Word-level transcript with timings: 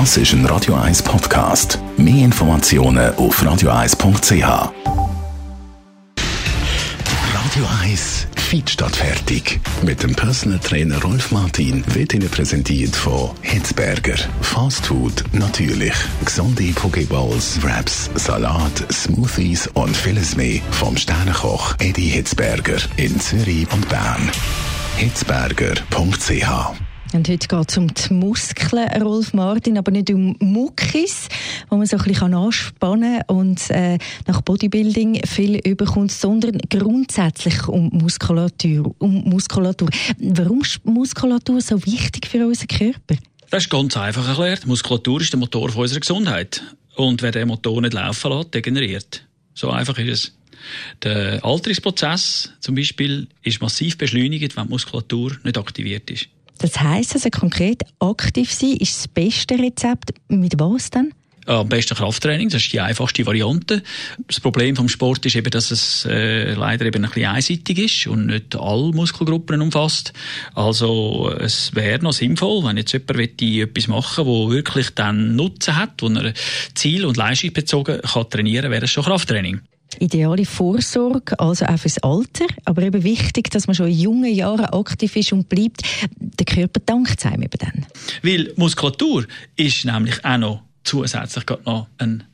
Das 0.00 0.16
ist 0.16 0.32
ein 0.32 0.44
Radio 0.46 0.74
1 0.74 1.04
Podcast. 1.04 1.78
Mehr 1.96 2.24
Informationen 2.24 3.14
auf 3.14 3.40
radio1.ch. 3.40 4.42
Radio 7.32 7.64
1 7.80 8.26
Feed 8.34 8.70
statt 8.70 8.96
fertig. 8.96 9.60
Mit 9.82 10.02
dem 10.02 10.12
Personal 10.16 10.58
Trainer 10.58 11.00
Rolf 11.00 11.30
Martin 11.30 11.84
wird 11.94 12.12
Ihnen 12.12 12.28
präsentiert 12.28 12.96
von 12.96 13.30
Hitzberger. 13.42 14.16
Fast 14.40 14.84
Food 14.86 15.22
natürlich. 15.30 15.94
Gesunde 16.24 16.72
Pokeballs, 16.72 17.62
Wraps, 17.62 18.10
Salat, 18.16 18.92
Smoothies 18.92 19.68
und 19.74 19.96
vieles 19.96 20.34
mehr 20.34 20.60
vom 20.72 20.96
Sternenkoch 20.96 21.76
Eddie 21.78 22.08
Hitzberger 22.08 22.78
in 22.96 23.20
Zürich 23.20 23.68
und 23.72 23.88
Bern. 23.88 24.28
Hitzberger.ch 24.96 26.93
und 27.14 27.28
heute 27.28 27.46
geht 27.46 27.70
es 27.70 27.78
um 27.78 27.94
die 27.94 28.12
Muskeln, 28.12 29.02
Rolf 29.02 29.32
Martin, 29.34 29.78
aber 29.78 29.92
nicht 29.92 30.10
um 30.10 30.36
Muckis, 30.40 31.28
wo 31.68 31.76
man 31.76 31.86
so 31.86 31.96
ein 31.96 32.02
bisschen 32.02 32.34
anspannen 32.34 33.22
kann 33.26 33.36
und 33.36 33.70
äh, 33.70 33.98
nach 34.26 34.40
Bodybuilding 34.42 35.24
viel 35.26 35.56
überkommt, 35.58 36.10
sondern 36.10 36.58
grundsätzlich 36.68 37.68
um 37.68 37.88
Muskulatur. 37.92 38.94
Um 38.98 39.22
Muskulatur. 39.24 39.88
Warum 40.18 40.62
ist 40.62 40.84
Muskulatur 40.84 41.60
so 41.60 41.84
wichtig 41.86 42.26
für 42.26 42.46
unseren 42.46 42.68
Körper? 42.68 43.16
Das 43.50 43.64
ist 43.64 43.70
ganz 43.70 43.96
einfach 43.96 44.26
erklärt. 44.26 44.66
Muskulatur 44.66 45.20
ist 45.20 45.32
der 45.32 45.38
Motor 45.38 45.74
unserer 45.76 46.00
Gesundheit. 46.00 46.62
Und 46.96 47.22
wer 47.22 47.30
den 47.30 47.48
Motor 47.48 47.80
nicht 47.80 47.94
laufen 47.94 48.32
lässt, 48.32 48.54
degeneriert. 48.54 49.24
So 49.54 49.70
einfach 49.70 49.98
ist 49.98 50.08
es. 50.08 50.32
Der 51.02 51.44
Alterungsprozess 51.44 52.52
zum 52.60 52.74
Beispiel 52.74 53.28
ist 53.42 53.60
massiv 53.60 53.98
beschleunigt, 53.98 54.56
wenn 54.56 54.64
die 54.64 54.70
Muskulatur 54.70 55.36
nicht 55.44 55.58
aktiviert 55.58 56.10
ist. 56.10 56.28
Das 56.58 56.80
heisst 56.80 57.14
also 57.14 57.30
konkret, 57.30 57.82
aktiv 57.98 58.52
sein 58.52 58.76
ist 58.76 58.96
das 58.96 59.08
beste 59.08 59.58
Rezept. 59.58 60.14
Mit 60.28 60.58
was 60.58 60.90
denn? 60.90 61.12
Am 61.46 61.68
besten 61.68 61.94
Krafttraining, 61.94 62.48
das 62.48 62.62
ist 62.62 62.72
die 62.72 62.80
einfachste 62.80 63.26
Variante. 63.26 63.82
Das 64.26 64.40
Problem 64.40 64.76
vom 64.76 64.88
Sport 64.88 65.26
ist 65.26 65.36
eben, 65.36 65.50
dass 65.50 65.70
es 65.70 66.06
äh, 66.06 66.54
leider 66.54 66.86
eben 66.86 67.04
ein 67.04 67.10
bisschen 67.10 67.30
einseitig 67.30 67.78
ist 67.78 68.06
und 68.06 68.26
nicht 68.26 68.56
alle 68.56 68.92
Muskelgruppen 68.92 69.60
umfasst. 69.60 70.14
Also 70.54 71.30
es 71.38 71.74
wäre 71.74 72.02
noch 72.02 72.14
sinnvoll, 72.14 72.64
wenn 72.64 72.78
jetzt 72.78 72.92
jemand 72.92 73.42
etwas 73.42 73.88
machen 73.88 74.24
wo 74.24 74.50
wirklich 74.50 74.90
dann 74.94 75.36
Nutzen 75.36 75.76
hat, 75.76 76.00
wo 76.00 76.08
er 76.08 76.32
ziel- 76.74 77.04
und 77.04 77.18
leistungsbezogen 77.18 78.00
kann 78.00 78.30
trainieren, 78.30 78.70
wäre 78.70 78.84
es 78.84 78.90
schon 78.90 79.04
Krafttraining 79.04 79.60
ideale 80.00 80.44
Vorsorge, 80.44 81.38
also 81.38 81.64
auch 81.66 81.78
fürs 81.78 81.98
Alter, 81.98 82.46
aber 82.64 82.82
eben 82.82 83.02
wichtig, 83.02 83.50
dass 83.50 83.66
man 83.66 83.74
schon 83.74 83.88
in 83.88 83.98
jungen 83.98 84.34
Jahren 84.34 84.66
aktiv 84.66 85.16
ist 85.16 85.32
und 85.32 85.48
bleibt. 85.48 85.82
Der 86.18 86.46
Körper 86.46 86.80
dankt 86.84 87.24
einem 87.26 87.42
eben 87.42 87.58
dann. 87.58 87.86
Weil 88.22 88.52
Muskulatur 88.56 89.26
ist 89.56 89.84
nämlich 89.84 90.24
auch 90.24 90.38
noch 90.38 90.62
zusätzlich 90.84 91.44
noch 91.64 91.88
ein 91.98 92.24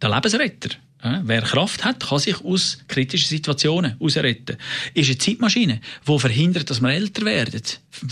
der 0.00 0.10
Lebensretter. 0.10 0.70
Wer 1.02 1.42
Kraft 1.42 1.84
hat, 1.84 2.00
kann 2.06 2.18
sich 2.18 2.44
aus 2.44 2.78
kritischen 2.86 3.28
Situationen 3.28 3.92
herausretten. 3.92 4.58
Ist 4.92 5.08
eine 5.08 5.18
Zeitmaschine, 5.18 5.80
die 6.06 6.18
verhindert, 6.18 6.68
dass 6.68 6.82
wir 6.82 6.90
älter 6.90 7.24
werden. 7.24 7.62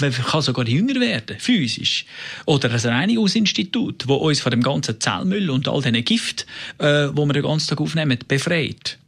Man 0.01 0.13
kann 0.13 0.41
sogar 0.41 0.67
jünger 0.67 0.99
werden, 0.99 1.39
physisch. 1.39 2.07
Oder 2.47 2.71
ein 2.71 2.81
Reinigungsinstitut, 2.81 4.05
das 4.09 4.17
uns 4.17 4.41
von 4.41 4.51
dem 4.51 4.63
ganzen 4.63 4.99
Zellmüll 5.01 5.51
und 5.51 5.69
all 5.69 5.83
diesen 5.83 6.03
Gift, 6.05 6.47
äh, 6.79 7.09
wo 7.13 7.27
wir 7.27 7.35
den 7.35 7.43
ganzen 7.43 7.69
Tag 7.69 7.81
aufnehmen, 7.81 8.19
befreit. 8.27 8.99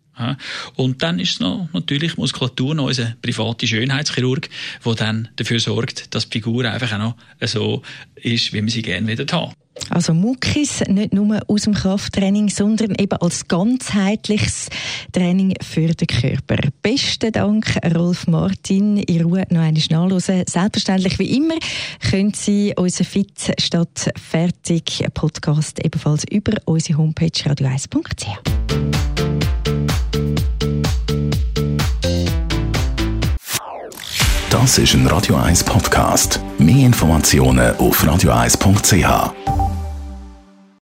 Und 0.77 1.03
dann 1.03 1.19
ist 1.19 1.33
es 1.33 1.41
noch 1.41 1.69
natürlich 1.73 2.17
Muskulatur, 2.17 2.75
noch 2.75 2.86
unser 2.86 3.14
privater 3.23 3.67
Schönheitschirurg, 3.67 4.48
der 4.84 4.95
dann 4.95 5.28
dafür 5.36 5.61
sorgt, 5.61 6.14
dass 6.14 6.28
die 6.28 6.39
Figur 6.39 6.64
einfach 6.64 6.92
auch 6.92 6.98
noch 6.98 7.17
so 7.42 7.83
ist, 8.17 8.53
wie 8.53 8.62
wir 8.62 8.70
sie 8.70 8.83
gerne 8.83 9.06
wieder 9.06 9.25
haben. 9.34 9.55
Also 9.91 10.14
Muckis 10.14 10.83
nicht 10.88 11.12
nur 11.12 11.41
aus 11.48 11.62
dem 11.62 11.74
Krafttraining, 11.74 12.48
sondern 12.48 12.94
eben 12.94 13.19
als 13.20 13.48
ganzheitliches 13.48 14.69
Training 15.12 15.55
für 15.62 15.88
den 15.88 16.06
Körper. 16.06 16.56
Besten 16.80 17.33
Dank, 17.33 17.77
Rolf 17.95 18.27
Martin. 18.27 18.98
In 18.98 19.23
Ruhe 19.23 19.45
noch 19.50 19.61
einmal 19.61 19.83
nachhören. 19.90 20.45
Selbstverständlich 20.48 21.18
wie 21.18 21.36
immer 21.36 21.56
können 22.08 22.33
Sie 22.34 22.73
unseren 22.77 23.06
Fit 23.06 23.52
statt 23.58 24.11
fertig 24.17 25.05
Podcast 25.14 25.84
ebenfalls 25.84 26.24
über 26.30 26.52
unsere 26.64 26.98
Homepage 26.98 27.27
radio1.ch. 27.27 28.29
Das 34.50 34.79
ist 34.79 34.95
ein 34.95 35.06
Radio 35.06 35.36
1 35.36 35.64
Podcast. 35.64 36.40
Mehr 36.58 36.86
Informationen 36.86 37.77
auf 37.77 38.02
radio1.ch. 38.05 39.60